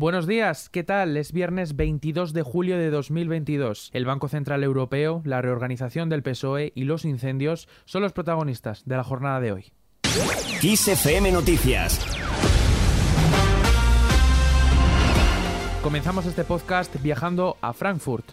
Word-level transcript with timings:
Buenos 0.00 0.26
días, 0.26 0.70
¿qué 0.70 0.82
tal? 0.82 1.14
Es 1.18 1.30
viernes 1.30 1.76
22 1.76 2.32
de 2.32 2.40
julio 2.40 2.78
de 2.78 2.88
2022. 2.88 3.90
El 3.92 4.06
Banco 4.06 4.28
Central 4.28 4.64
Europeo, 4.64 5.20
la 5.26 5.42
reorganización 5.42 6.08
del 6.08 6.22
PSOE 6.22 6.72
y 6.74 6.84
los 6.84 7.04
incendios 7.04 7.68
son 7.84 8.00
los 8.00 8.14
protagonistas 8.14 8.82
de 8.86 8.96
la 8.96 9.04
jornada 9.04 9.40
de 9.40 9.52
hoy. 9.52 9.72
XFM 10.62 11.32
Noticias. 11.32 12.00
Comenzamos 15.82 16.24
este 16.24 16.44
podcast 16.44 16.96
viajando 17.02 17.58
a 17.60 17.74
Frankfurt. 17.74 18.24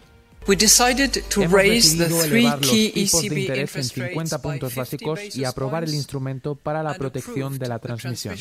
We 0.46 0.56
decided 0.56 1.22
to 1.28 1.42
Hemos 1.42 1.52
raise 1.52 1.98
the 1.98 2.04
decidido 2.04 2.22
three 2.28 2.40
elevar 2.40 2.60
los 2.62 2.70
key 2.70 2.92
tipos 2.92 3.20
de 3.20 3.26
ECB 3.26 3.38
interés 3.40 3.76
en 3.76 3.82
interest 3.82 3.94
50 3.94 4.08
rates 4.08 4.30
by 4.30 4.40
puntos 4.40 4.72
50 4.72 4.80
básicos 4.80 5.36
y 5.36 5.44
aprobar 5.44 5.84
el 5.84 5.92
instrumento 5.92 6.54
para 6.54 6.82
la 6.82 6.94
protección 6.94 7.58
de 7.58 7.68
la 7.68 7.78
transmisión. 7.78 8.34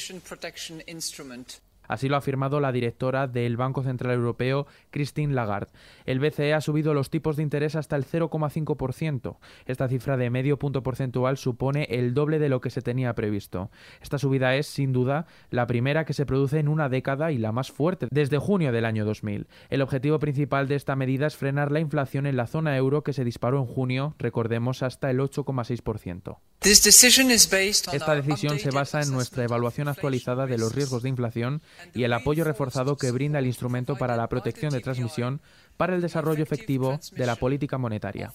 Así 1.87 2.09
lo 2.09 2.15
ha 2.15 2.19
afirmado 2.19 2.59
la 2.59 2.71
directora 2.71 3.27
del 3.27 3.57
Banco 3.57 3.83
Central 3.83 4.15
Europeo, 4.15 4.67
Christine 4.91 5.33
Lagarde. 5.33 5.71
El 6.05 6.19
BCE 6.19 6.53
ha 6.53 6.61
subido 6.61 6.93
los 6.93 7.09
tipos 7.09 7.37
de 7.37 7.43
interés 7.43 7.75
hasta 7.75 7.95
el 7.95 8.05
0,5%. 8.05 9.37
Esta 9.65 9.87
cifra 9.87 10.17
de 10.17 10.29
medio 10.29 10.57
punto 10.57 10.83
porcentual 10.83 11.37
supone 11.37 11.87
el 11.89 12.13
doble 12.13 12.39
de 12.39 12.49
lo 12.49 12.61
que 12.61 12.69
se 12.69 12.81
tenía 12.81 13.13
previsto. 13.15 13.69
Esta 14.01 14.17
subida 14.17 14.55
es, 14.55 14.67
sin 14.67 14.93
duda, 14.93 15.25
la 15.49 15.67
primera 15.67 16.05
que 16.05 16.13
se 16.13 16.25
produce 16.25 16.59
en 16.59 16.67
una 16.67 16.89
década 16.89 17.31
y 17.31 17.37
la 17.37 17.51
más 17.51 17.71
fuerte 17.71 18.07
desde 18.11 18.37
junio 18.37 18.71
del 18.71 18.85
año 18.85 19.05
2000. 19.05 19.47
El 19.69 19.81
objetivo 19.81 20.19
principal 20.19 20.67
de 20.67 20.75
esta 20.75 20.95
medida 20.95 21.27
es 21.27 21.35
frenar 21.35 21.71
la 21.71 21.79
inflación 21.79 22.25
en 22.25 22.37
la 22.37 22.47
zona 22.47 22.77
euro 22.77 23.03
que 23.03 23.13
se 23.13 23.23
disparó 23.23 23.59
en 23.59 23.65
junio, 23.65 24.15
recordemos, 24.19 24.83
hasta 24.83 25.09
el 25.09 25.19
8,6%. 25.19 26.37
Esta 26.61 28.15
decisión 28.15 28.59
se 28.59 28.71
basa 28.71 29.01
en 29.01 29.11
nuestra 29.11 29.43
evaluación 29.43 29.87
actualizada 29.87 30.47
de 30.47 30.57
los 30.57 30.73
riesgos 30.73 31.03
de 31.03 31.09
inflación 31.09 31.61
y 31.93 32.03
el 32.03 32.13
apoyo 32.13 32.43
reforzado 32.43 32.97
que 32.97 33.11
brinda 33.11 33.39
el 33.39 33.47
instrumento 33.47 33.95
para 33.95 34.17
la 34.17 34.27
protección 34.27 34.71
de 34.71 34.81
transmisión 34.81 35.41
para 35.77 35.95
el 35.95 36.01
desarrollo 36.01 36.43
efectivo 36.43 36.99
de 37.11 37.25
la 37.25 37.35
política 37.35 37.77
monetaria. 37.77 38.33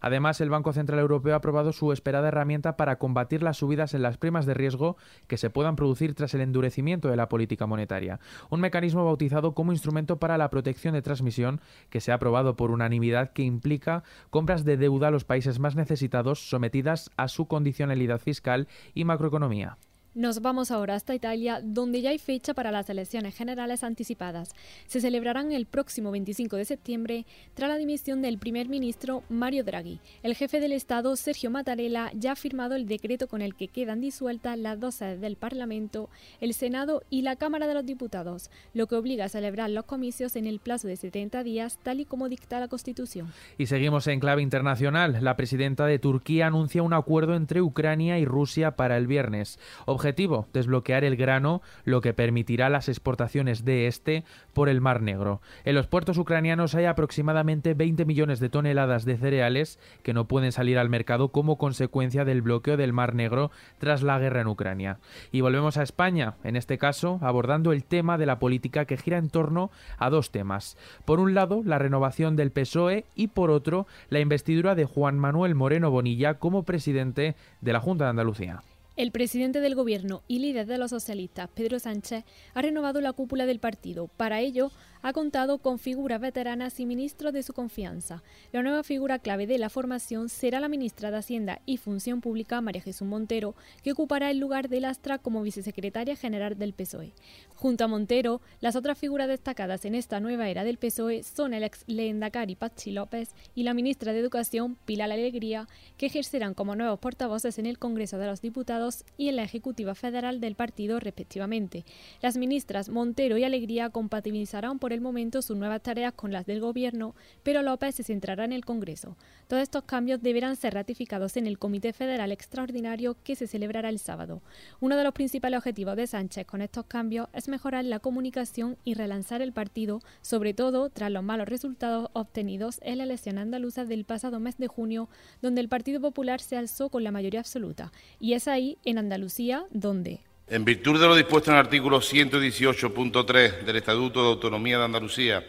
Además, 0.00 0.40
el 0.40 0.50
Banco 0.50 0.72
Central 0.72 1.00
Europeo 1.00 1.34
ha 1.34 1.38
aprobado 1.38 1.72
su 1.72 1.92
esperada 1.92 2.28
herramienta 2.28 2.76
para 2.76 2.98
combatir 2.98 3.42
las 3.42 3.58
subidas 3.58 3.94
en 3.94 4.02
las 4.02 4.16
primas 4.16 4.46
de 4.46 4.54
riesgo 4.54 4.96
que 5.26 5.36
se 5.36 5.50
puedan 5.50 5.76
producir 5.76 6.14
tras 6.14 6.34
el 6.34 6.40
endurecimiento 6.40 7.08
de 7.08 7.16
la 7.16 7.28
política 7.28 7.66
monetaria, 7.66 8.20
un 8.50 8.60
mecanismo 8.60 9.04
bautizado 9.04 9.54
como 9.54 9.72
instrumento 9.72 10.18
para 10.18 10.38
la 10.38 10.50
protección 10.50 10.94
de 10.94 11.02
transmisión 11.02 11.60
que 11.90 12.00
se 12.00 12.12
ha 12.12 12.16
aprobado 12.16 12.56
por 12.56 12.70
unanimidad 12.70 13.32
que 13.32 13.42
implica 13.42 14.04
compras 14.30 14.64
de 14.64 14.76
deuda 14.76 15.08
a 15.08 15.10
los 15.10 15.24
países 15.24 15.58
más 15.58 15.76
necesitados 15.76 16.48
sometidas 16.48 17.10
a 17.16 17.28
su 17.28 17.46
condicionalidad 17.46 18.20
fiscal 18.20 18.68
y 18.94 19.04
macroeconomía. 19.04 19.78
Nos 20.18 20.42
vamos 20.42 20.72
ahora 20.72 20.96
hasta 20.96 21.14
Italia, 21.14 21.60
donde 21.62 22.00
ya 22.00 22.10
hay 22.10 22.18
fecha 22.18 22.52
para 22.52 22.72
las 22.72 22.90
elecciones 22.90 23.36
generales 23.36 23.84
anticipadas. 23.84 24.50
Se 24.88 25.00
celebrarán 25.00 25.52
el 25.52 25.64
próximo 25.64 26.10
25 26.10 26.56
de 26.56 26.64
septiembre 26.64 27.24
tras 27.54 27.68
la 27.70 27.76
dimisión 27.76 28.20
del 28.20 28.36
primer 28.38 28.68
ministro 28.68 29.22
Mario 29.28 29.62
Draghi. 29.62 30.00
El 30.24 30.34
jefe 30.34 30.58
del 30.58 30.72
Estado, 30.72 31.14
Sergio 31.14 31.52
Mattarella, 31.52 32.10
ya 32.14 32.32
ha 32.32 32.34
firmado 32.34 32.74
el 32.74 32.88
decreto 32.88 33.28
con 33.28 33.42
el 33.42 33.54
que 33.54 33.68
quedan 33.68 34.00
disueltas 34.00 34.58
las 34.58 34.80
dos 34.80 34.96
sedes 34.96 35.20
del 35.20 35.36
Parlamento, 35.36 36.10
el 36.40 36.52
Senado 36.52 37.04
y 37.10 37.22
la 37.22 37.36
Cámara 37.36 37.68
de 37.68 37.74
los 37.74 37.86
Diputados, 37.86 38.50
lo 38.74 38.88
que 38.88 38.96
obliga 38.96 39.26
a 39.26 39.28
celebrar 39.28 39.70
los 39.70 39.84
comicios 39.84 40.34
en 40.34 40.48
el 40.48 40.58
plazo 40.58 40.88
de 40.88 40.96
70 40.96 41.44
días, 41.44 41.78
tal 41.84 42.00
y 42.00 42.04
como 42.04 42.28
dicta 42.28 42.58
la 42.58 42.66
Constitución. 42.66 43.32
Y 43.56 43.66
seguimos 43.66 44.08
en 44.08 44.18
clave 44.18 44.42
internacional. 44.42 45.18
La 45.20 45.36
presidenta 45.36 45.86
de 45.86 46.00
Turquía 46.00 46.48
anuncia 46.48 46.82
un 46.82 46.92
acuerdo 46.92 47.36
entre 47.36 47.62
Ucrania 47.62 48.18
y 48.18 48.24
Rusia 48.24 48.72
para 48.72 48.96
el 48.96 49.06
viernes. 49.06 49.60
Objetivo, 50.08 50.48
desbloquear 50.54 51.04
el 51.04 51.16
grano, 51.16 51.60
lo 51.84 52.00
que 52.00 52.14
permitirá 52.14 52.70
las 52.70 52.88
exportaciones 52.88 53.66
de 53.66 53.88
este 53.88 54.24
por 54.54 54.70
el 54.70 54.80
Mar 54.80 55.02
Negro. 55.02 55.42
En 55.66 55.74
los 55.74 55.86
puertos 55.86 56.16
ucranianos 56.16 56.74
hay 56.74 56.86
aproximadamente 56.86 57.74
20 57.74 58.06
millones 58.06 58.40
de 58.40 58.48
toneladas 58.48 59.04
de 59.04 59.18
cereales 59.18 59.78
que 60.02 60.14
no 60.14 60.26
pueden 60.26 60.50
salir 60.50 60.78
al 60.78 60.88
mercado 60.88 61.28
como 61.28 61.58
consecuencia 61.58 62.24
del 62.24 62.40
bloqueo 62.40 62.78
del 62.78 62.94
Mar 62.94 63.14
Negro 63.14 63.50
tras 63.76 64.02
la 64.02 64.18
guerra 64.18 64.40
en 64.40 64.46
Ucrania. 64.46 64.98
Y 65.30 65.42
volvemos 65.42 65.76
a 65.76 65.82
España, 65.82 66.36
en 66.42 66.56
este 66.56 66.78
caso 66.78 67.18
abordando 67.20 67.72
el 67.72 67.84
tema 67.84 68.16
de 68.16 68.24
la 68.24 68.38
política 68.38 68.86
que 68.86 68.96
gira 68.96 69.18
en 69.18 69.28
torno 69.28 69.70
a 69.98 70.08
dos 70.08 70.30
temas. 70.30 70.78
Por 71.04 71.20
un 71.20 71.34
lado, 71.34 71.60
la 71.66 71.78
renovación 71.78 72.34
del 72.34 72.50
PSOE 72.50 73.04
y 73.14 73.26
por 73.26 73.50
otro, 73.50 73.86
la 74.08 74.20
investidura 74.20 74.74
de 74.74 74.86
Juan 74.86 75.18
Manuel 75.18 75.54
Moreno 75.54 75.90
Bonilla 75.90 76.38
como 76.38 76.62
presidente 76.62 77.36
de 77.60 77.72
la 77.74 77.80
Junta 77.80 78.04
de 78.04 78.10
Andalucía. 78.10 78.62
El 78.98 79.12
presidente 79.12 79.60
del 79.60 79.76
gobierno 79.76 80.24
y 80.26 80.40
líder 80.40 80.66
de 80.66 80.76
los 80.76 80.90
socialistas, 80.90 81.48
Pedro 81.54 81.78
Sánchez, 81.78 82.24
ha 82.52 82.62
renovado 82.62 83.00
la 83.00 83.12
cúpula 83.12 83.46
del 83.46 83.60
partido. 83.60 84.08
Para 84.08 84.40
ello, 84.40 84.72
ha 85.02 85.12
contado 85.12 85.58
con 85.58 85.78
figuras 85.78 86.20
veteranas 86.20 86.80
y 86.80 86.86
ministros 86.86 87.32
de 87.32 87.44
su 87.44 87.52
confianza. 87.52 88.24
La 88.50 88.60
nueva 88.60 88.82
figura 88.82 89.20
clave 89.20 89.46
de 89.46 89.56
la 89.58 89.70
formación 89.70 90.28
será 90.28 90.58
la 90.58 90.68
ministra 90.68 91.12
de 91.12 91.18
Hacienda 91.18 91.60
y 91.64 91.76
Función 91.76 92.20
Pública, 92.20 92.60
María 92.60 92.82
Jesús 92.82 93.06
Montero, 93.06 93.54
que 93.84 93.92
ocupará 93.92 94.32
el 94.32 94.38
lugar 94.38 94.68
de 94.68 94.80
Lastra 94.80 95.18
como 95.18 95.42
vicesecretaria 95.42 96.16
general 96.16 96.58
del 96.58 96.72
PSOE. 96.72 97.12
Junto 97.54 97.84
a 97.84 97.88
Montero, 97.88 98.40
las 98.60 98.74
otras 98.74 98.98
figuras 98.98 99.28
destacadas 99.28 99.84
en 99.84 99.94
esta 99.94 100.18
nueva 100.18 100.48
era 100.48 100.64
del 100.64 100.78
PSOE 100.78 101.22
son 101.22 101.54
el 101.54 101.62
ex 101.62 101.84
Leendakari 101.86 102.56
Pachi 102.56 102.90
López 102.90 103.30
y 103.54 103.62
la 103.62 103.74
ministra 103.74 104.12
de 104.12 104.18
Educación, 104.18 104.76
Pilar 104.84 105.12
Alegría, 105.12 105.68
que 105.96 106.06
ejercerán 106.06 106.54
como 106.54 106.74
nuevos 106.74 106.98
portavoces 106.98 107.60
en 107.60 107.66
el 107.66 107.78
Congreso 107.78 108.18
de 108.18 108.26
los 108.26 108.40
Diputados 108.40 108.87
y 109.16 109.28
en 109.28 109.36
la 109.36 109.44
Ejecutiva 109.44 109.94
Federal 109.94 110.40
del 110.40 110.54
partido, 110.54 111.00
respectivamente. 111.00 111.84
Las 112.22 112.36
ministras 112.36 112.88
Montero 112.88 113.38
y 113.38 113.44
Alegría 113.44 113.90
compatibilizarán 113.90 114.78
por 114.78 114.92
el 114.92 115.00
momento 115.00 115.42
sus 115.42 115.56
nuevas 115.56 115.82
tareas 115.82 116.12
con 116.14 116.32
las 116.32 116.46
del 116.46 116.60
Gobierno, 116.60 117.14
pero 117.42 117.62
López 117.62 117.94
se 117.94 118.04
centrará 118.04 118.44
en 118.44 118.52
el 118.52 118.64
Congreso. 118.64 119.16
Todos 119.46 119.62
estos 119.62 119.84
cambios 119.84 120.22
deberán 120.22 120.56
ser 120.56 120.74
ratificados 120.74 121.36
en 121.36 121.46
el 121.46 121.58
Comité 121.58 121.92
Federal 121.92 122.32
Extraordinario 122.32 123.16
que 123.24 123.36
se 123.36 123.46
celebrará 123.46 123.88
el 123.88 123.98
sábado. 123.98 124.42
Uno 124.80 124.96
de 124.96 125.04
los 125.04 125.14
principales 125.14 125.58
objetivos 125.58 125.96
de 125.96 126.06
Sánchez 126.06 126.46
con 126.46 126.62
estos 126.62 126.86
cambios 126.86 127.28
es 127.32 127.48
mejorar 127.48 127.84
la 127.84 127.98
comunicación 127.98 128.76
y 128.84 128.94
relanzar 128.94 129.42
el 129.42 129.52
partido, 129.52 130.00
sobre 130.22 130.54
todo 130.54 130.90
tras 130.90 131.10
los 131.10 131.22
malos 131.22 131.48
resultados 131.48 132.10
obtenidos 132.12 132.80
en 132.82 132.98
la 132.98 133.04
elección 133.04 133.38
andaluza 133.38 133.84
del 133.84 134.04
pasado 134.04 134.40
mes 134.40 134.56
de 134.58 134.68
junio, 134.68 135.08
donde 135.42 135.60
el 135.60 135.68
Partido 135.68 136.00
Popular 136.00 136.40
se 136.40 136.56
alzó 136.56 136.88
con 136.88 137.04
la 137.04 137.10
mayoría 137.10 137.40
absoluta. 137.40 137.92
Y 138.20 138.32
es 138.32 138.48
ahí, 138.48 138.77
en 138.84 138.98
Andalucía, 138.98 139.64
donde, 139.70 140.20
En 140.48 140.64
virtud 140.64 141.00
de 141.00 141.06
lo 141.06 141.14
dispuesto 141.14 141.50
en 141.50 141.56
el 141.56 141.64
artículo 141.64 142.00
118.3 142.00 143.64
del 143.64 143.76
Estatuto 143.76 144.22
de 144.22 144.28
Autonomía 144.28 144.78
de 144.78 144.84
Andalucía, 144.84 145.44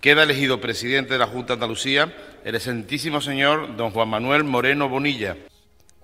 queda 0.00 0.22
elegido 0.22 0.60
presidente 0.60 1.14
de 1.14 1.18
la 1.18 1.26
Junta 1.26 1.48
de 1.48 1.54
Andalucía 1.54 2.14
el 2.44 2.54
excelentísimo 2.54 3.20
señor 3.20 3.76
don 3.76 3.90
Juan 3.90 4.08
Manuel 4.08 4.44
Moreno 4.44 4.88
Bonilla. 4.88 5.36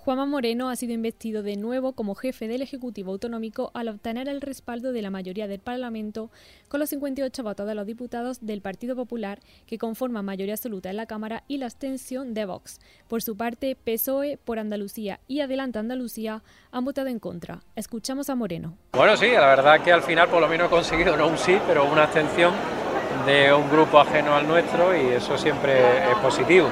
Juanma 0.04 0.26
Moreno 0.26 0.68
ha 0.68 0.76
sido 0.76 0.92
investido 0.92 1.42
de 1.42 1.56
nuevo 1.56 1.94
como 1.94 2.14
jefe 2.14 2.46
del 2.46 2.60
Ejecutivo 2.60 3.12
Autonómico 3.12 3.70
al 3.72 3.88
obtener 3.88 4.28
el 4.28 4.42
respaldo 4.42 4.92
de 4.92 5.00
la 5.00 5.08
mayoría 5.08 5.48
del 5.48 5.60
Parlamento 5.60 6.30
con 6.68 6.80
los 6.80 6.90
58 6.90 7.42
votos 7.42 7.66
de 7.66 7.74
los 7.74 7.86
diputados 7.86 8.44
del 8.44 8.60
Partido 8.60 8.96
Popular 8.96 9.40
que 9.66 9.78
conforman 9.78 10.26
mayoría 10.26 10.52
absoluta 10.52 10.90
en 10.90 10.98
la 10.98 11.06
Cámara 11.06 11.42
y 11.48 11.56
la 11.56 11.64
abstención 11.64 12.34
de 12.34 12.44
Vox. 12.44 12.80
Por 13.08 13.22
su 13.22 13.38
parte, 13.38 13.78
PSOE 13.82 14.36
por 14.36 14.58
Andalucía 14.58 15.20
y 15.26 15.40
Adelante 15.40 15.78
Andalucía 15.78 16.42
han 16.70 16.84
votado 16.84 17.08
en 17.08 17.18
contra. 17.18 17.62
Escuchamos 17.74 18.28
a 18.28 18.34
Moreno. 18.34 18.76
Bueno, 18.92 19.16
sí, 19.16 19.30
la 19.30 19.46
verdad 19.46 19.80
que 19.80 19.90
al 19.90 20.02
final 20.02 20.28
por 20.28 20.42
lo 20.42 20.48
menos 20.48 20.66
he 20.66 20.70
conseguido 20.70 21.16
no 21.16 21.28
un 21.28 21.38
sí, 21.38 21.56
pero 21.66 21.90
una 21.90 22.02
abstención 22.02 22.52
de 23.24 23.54
un 23.54 23.70
grupo 23.70 23.98
ajeno 23.98 24.34
al 24.34 24.46
nuestro 24.46 24.94
y 24.94 25.14
eso 25.14 25.38
siempre 25.38 26.10
es 26.10 26.16
positivo. 26.18 26.68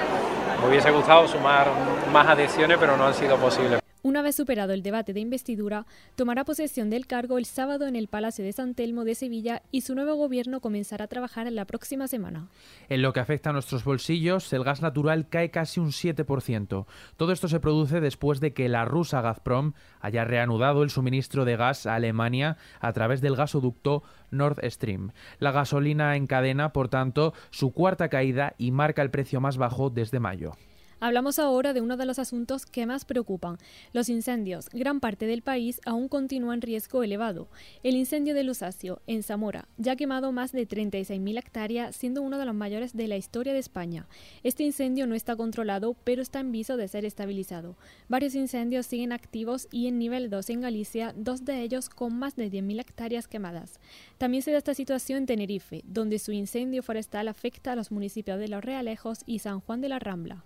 Me 0.63 0.69
hubiese 0.69 0.93
gustado 0.93 1.27
sumar 1.27 1.67
más 2.13 2.29
adhesiones, 2.29 2.79
pero 2.79 2.97
no 2.97 3.05
han 3.05 3.15
sido 3.15 3.37
posibles. 3.37 3.82
Una 4.05 4.21
vez 4.21 4.35
superado 4.35 4.73
el 4.73 4.83
debate 4.83 5.13
de 5.13 5.21
investidura, 5.21 5.87
tomará 6.17 6.45
posesión 6.45 6.91
del 6.91 7.07
cargo 7.07 7.39
el 7.39 7.45
sábado 7.45 7.87
en 7.87 7.95
el 7.95 8.09
Palacio 8.09 8.45
de 8.45 8.53
San 8.53 8.75
Telmo 8.75 9.05
de 9.05 9.15
Sevilla 9.15 9.63
y 9.71 9.83
su 9.83 9.95
nuevo 9.95 10.17
gobierno 10.17 10.61
comenzará 10.61 11.05
a 11.05 11.09
trabajar 11.09 11.47
en 11.47 11.55
la 11.55 11.67
próxima 11.67 12.09
semana. 12.09 12.49
En 12.89 13.01
lo 13.01 13.13
que 13.13 13.21
afecta 13.21 13.51
a 13.51 13.53
nuestros 13.53 13.85
bolsillos, 13.85 14.53
el 14.53 14.65
gas 14.65 14.83
natural 14.83 15.29
cae 15.29 15.53
casi 15.53 15.79
un 15.79 15.91
7%. 15.91 16.87
Todo 17.17 17.33
esto 17.33 17.47
se 17.47 17.61
produce 17.61 18.01
después 18.01 18.41
de 18.41 18.53
que 18.53 18.69
la 18.69 18.85
rusa 18.85 19.21
Gazprom 19.21 19.75
haya 20.01 20.25
reanudado 20.25 20.83
el 20.83 20.91
suministro 20.91 21.45
de 21.45 21.57
gas 21.57 21.87
a 21.87 21.95
Alemania 21.95 22.57
a 22.81 22.93
través 22.93 23.21
del 23.21 23.37
gasoducto 23.37 24.03
Nord 24.33 24.59
Stream. 24.69 25.13
La 25.39 25.53
gasolina 25.53 26.17
encadena, 26.17 26.73
por 26.73 26.89
tanto, 26.89 27.35
su 27.51 27.73
cuarta 27.73 28.09
caída 28.09 28.55
y 28.59 28.73
marca 28.73 29.03
el 29.03 29.13
precio 29.13 29.41
más 29.41 29.59
bajo 29.59 29.91
desde 29.91 30.19
mayo. 30.19 30.55
Hablamos 31.05 31.41
ahora 31.41 31.73
de 31.73 31.81
uno 31.81 31.97
de 31.97 32.07
los 32.07 32.21
asuntos 32.21 32.65
que 32.65 32.87
más 32.87 33.05
preocupan, 33.05 33.59
los 33.93 34.09
incendios. 34.09 34.69
Gran 34.73 35.01
parte 35.01 35.27
del 35.27 35.43
país 35.43 35.81
aún 35.85 36.07
continúa 36.07 36.55
en 36.55 36.61
riesgo 36.61 37.03
elevado. 37.03 37.49
El 37.83 37.97
incendio 37.97 38.35
de 38.35 38.45
Lusacio, 38.45 39.03
en 39.09 39.25
Zamora, 39.25 39.67
ya 39.79 39.95
ha 39.95 39.97
quemado 39.97 40.31
más 40.31 40.53
de 40.53 40.69
36.000 40.69 41.39
hectáreas, 41.41 41.97
siendo 41.97 42.23
uno 42.23 42.39
de 42.39 42.45
los 42.45 42.55
mayores 42.55 42.97
de 42.97 43.09
la 43.09 43.17
historia 43.17 43.53
de 43.53 43.59
España. 43.59 44.07
Este 44.45 44.63
incendio 44.63 45.09
no 45.09 45.17
está 45.17 45.35
controlado, 45.35 45.97
pero 46.05 46.23
está 46.23 46.39
en 46.39 46.53
viso 46.53 46.77
de 46.77 46.87
ser 46.87 47.05
estabilizado. 47.05 47.77
Varios 48.09 48.37
incendios 48.37 48.87
siguen 48.87 49.11
activos 49.11 49.67
y 49.73 49.89
en 49.89 49.99
nivel 49.99 50.31
2 50.31 50.51
en 50.51 50.61
Galicia, 50.61 51.15
dos 51.17 51.45
de 51.45 51.63
ellos 51.63 51.89
con 51.89 52.17
más 52.17 52.37
de 52.37 52.49
10.000 52.49 52.79
hectáreas 52.79 53.27
quemadas. 53.27 53.81
También 54.19 54.45
se 54.45 54.53
da 54.53 54.59
esta 54.59 54.75
situación 54.75 55.19
en 55.19 55.27
Tenerife, 55.27 55.83
donde 55.85 56.21
su 56.21 56.31
incendio 56.31 56.85
forestal 56.85 57.27
afecta 57.27 57.73
a 57.73 57.77
los 57.77 57.91
municipios 57.91 58.39
de 58.39 58.47
Los 58.47 58.65
Realejos 58.65 59.25
y 59.27 59.41
San 59.41 59.59
Juan 59.59 59.81
de 59.81 59.89
la 59.89 59.99
Rambla. 59.99 60.45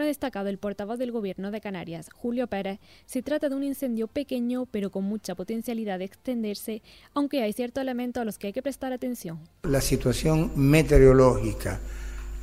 Ha 0.00 0.04
destacado 0.04 0.48
el 0.48 0.58
portavoz 0.58 0.98
del 0.98 1.12
Gobierno 1.12 1.50
de 1.50 1.60
Canarias, 1.60 2.08
Julio 2.14 2.46
Pérez, 2.46 2.78
se 3.06 3.22
trata 3.22 3.48
de 3.48 3.54
un 3.54 3.64
incendio 3.64 4.06
pequeño 4.08 4.66
pero 4.66 4.90
con 4.90 5.04
mucha 5.04 5.34
potencialidad 5.34 5.98
de 5.98 6.06
extenderse, 6.06 6.82
aunque 7.14 7.42
hay 7.42 7.52
ciertos 7.52 7.82
elementos 7.82 8.20
a 8.20 8.24
los 8.24 8.38
que 8.38 8.48
hay 8.48 8.52
que 8.52 8.62
prestar 8.62 8.92
atención. 8.92 9.38
La 9.62 9.80
situación 9.80 10.52
meteorológica, 10.56 11.80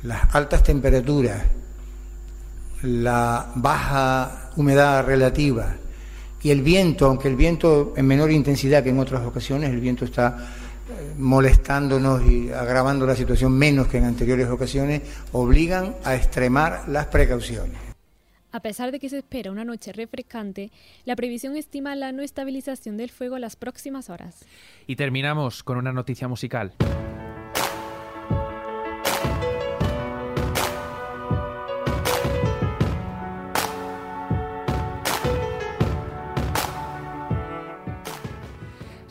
las 0.02 0.34
altas 0.34 0.62
temperaturas, 0.62 1.42
la 2.82 3.52
baja 3.56 4.50
humedad 4.56 5.04
relativa 5.04 5.76
y 6.42 6.50
el 6.50 6.62
viento, 6.62 7.06
aunque 7.06 7.28
el 7.28 7.36
viento 7.36 7.92
en 7.96 8.06
menor 8.06 8.30
intensidad 8.30 8.82
que 8.82 8.90
en 8.90 8.98
otras 8.98 9.26
ocasiones, 9.26 9.70
el 9.70 9.80
viento 9.80 10.04
está 10.04 10.48
molestándonos 11.18 12.22
y 12.22 12.50
agravando 12.50 13.06
la 13.06 13.16
situación 13.16 13.52
menos 13.52 13.88
que 13.88 13.98
en 13.98 14.04
anteriores 14.04 14.48
ocasiones, 14.48 15.02
obligan 15.32 15.94
a 16.04 16.14
extremar 16.14 16.88
las 16.88 17.06
precauciones. 17.06 17.76
A 18.52 18.60
pesar 18.60 18.90
de 18.90 18.98
que 18.98 19.08
se 19.08 19.18
espera 19.18 19.52
una 19.52 19.64
noche 19.64 19.92
refrescante, 19.92 20.72
la 21.04 21.14
previsión 21.14 21.56
estima 21.56 21.94
la 21.94 22.10
no 22.10 22.22
estabilización 22.22 22.96
del 22.96 23.10
fuego 23.10 23.38
las 23.38 23.54
próximas 23.54 24.10
horas. 24.10 24.44
Y 24.88 24.96
terminamos 24.96 25.62
con 25.62 25.78
una 25.78 25.92
noticia 25.92 26.26
musical. 26.26 26.72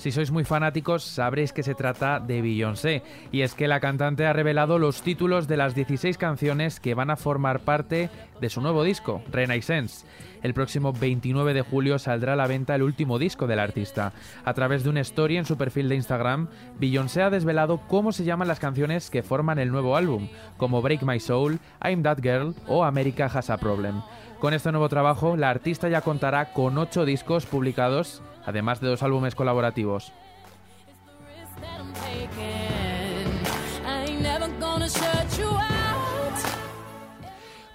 Si 0.10 0.14
sois 0.14 0.32
muy 0.32 0.44
fanáticos, 0.44 1.04
sabréis 1.04 1.54
que 1.54 1.62
se 1.62 1.76
trata 1.76 2.20
de 2.20 2.42
Beyoncé, 2.42 3.04
y 3.32 3.42
es 3.42 3.54
que 3.54 3.68
la 3.68 3.80
cantante 3.80 4.26
ha 4.26 4.34
revelado 4.34 4.80
los 4.80 5.04
títulos 5.04 5.48
de 5.48 5.56
las 5.56 5.76
16 5.76 6.18
canciones 6.18 6.80
que 6.80 6.96
van 6.96 7.12
a 7.12 7.16
formar 7.16 7.60
parte 7.60 8.10
de 8.42 8.50
su 8.50 8.60
nuevo 8.60 8.84
disco, 8.84 9.22
Renaissance. 9.32 10.08
El 10.42 10.56
próximo 10.56 10.94
29 10.94 11.54
de 11.54 11.62
julio 11.62 12.00
saldrá 12.00 12.34
a 12.34 12.36
la 12.36 12.48
venta 12.48 12.74
el 12.74 12.82
último 12.82 13.20
disco 13.20 13.46
del 13.46 13.60
artista. 13.60 14.14
A 14.46 14.56
través 14.56 14.84
de 14.84 14.90
una 14.90 15.02
story 15.02 15.38
en 15.38 15.46
su 15.46 15.58
perfil 15.58 15.88
de 15.90 15.98
Instagram, 15.98 16.48
Beyoncé 16.80 17.22
ha 17.22 17.30
desvelado 17.30 17.82
cómo 17.88 18.12
se 18.12 18.24
llaman 18.24 18.48
las 18.48 18.60
canciones 18.60 19.12
que 19.12 19.22
forman 19.22 19.60
el 19.60 19.70
nuevo 19.70 19.96
álbum, 19.96 20.28
como 20.58 20.82
Break 20.82 21.04
My 21.04 21.20
Soul, 21.20 21.60
I'm 21.84 22.02
That 22.02 22.18
Girl 22.24 22.56
o 22.66 22.84
America 22.84 23.26
Has 23.26 23.52
a 23.52 23.58
Problem. 23.58 24.02
Con 24.40 24.56
este 24.56 24.72
nuevo 24.72 24.90
trabajo, 24.90 25.38
la 25.38 25.52
artista 25.52 25.88
ya 25.88 26.02
contará 26.02 26.52
con 26.52 26.80
ocho 26.80 27.06
discos 27.06 27.46
publicados 27.46 28.24
además 28.46 28.82
de 28.82 28.88
dos 28.88 29.04
álbumes 29.04 29.36
colaborativos. 29.36 30.12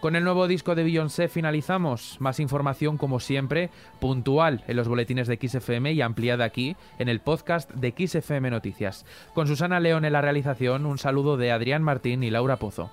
Con 0.05 0.17
el 0.17 0.25
nuevo 0.25 0.47
disco 0.47 0.75
de 0.75 0.85
Beyoncé 0.85 1.29
finalizamos. 1.29 2.17
Más 2.21 2.39
información, 2.39 2.99
como 2.99 3.21
siempre, 3.21 3.71
puntual 4.01 4.63
en 4.69 4.77
los 4.77 4.87
boletines 4.87 5.29
de 5.29 5.39
XFM 5.39 5.93
y 5.93 6.03
ampliada 6.03 6.45
aquí 6.45 6.77
en 6.99 7.09
el 7.09 7.21
podcast 7.21 7.71
de 7.71 7.95
XFM 7.97 8.51
Noticias. 8.51 9.07
Con 9.33 9.47
Susana 9.47 9.81
León 9.81 10.05
en 10.05 10.13
la 10.13 10.21
realización, 10.21 10.85
un 10.85 10.99
saludo 10.99 11.39
de 11.39 11.53
Adrián 11.53 11.83
Martín 11.83 12.23
y 12.23 12.29
Laura 12.29 12.57
Pozo. 12.57 12.91